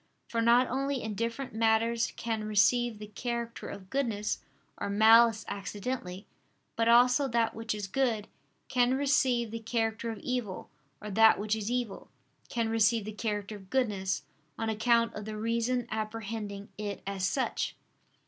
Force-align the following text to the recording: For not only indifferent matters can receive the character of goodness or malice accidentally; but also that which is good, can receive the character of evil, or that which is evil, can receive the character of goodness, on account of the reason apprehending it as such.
For 0.29 0.41
not 0.41 0.67
only 0.67 1.03
indifferent 1.03 1.53
matters 1.53 2.11
can 2.15 2.43
receive 2.43 2.97
the 2.97 3.05
character 3.05 3.69
of 3.69 3.91
goodness 3.91 4.39
or 4.79 4.89
malice 4.89 5.45
accidentally; 5.47 6.25
but 6.75 6.87
also 6.87 7.27
that 7.27 7.53
which 7.53 7.75
is 7.75 7.85
good, 7.85 8.27
can 8.67 8.95
receive 8.95 9.51
the 9.51 9.59
character 9.59 10.09
of 10.09 10.17
evil, 10.17 10.71
or 11.03 11.11
that 11.11 11.37
which 11.37 11.55
is 11.55 11.69
evil, 11.69 12.09
can 12.49 12.67
receive 12.67 13.05
the 13.05 13.11
character 13.11 13.55
of 13.57 13.69
goodness, 13.69 14.23
on 14.57 14.69
account 14.71 15.13
of 15.13 15.25
the 15.25 15.37
reason 15.37 15.87
apprehending 15.91 16.69
it 16.79 17.03
as 17.05 17.23
such. 17.27 17.75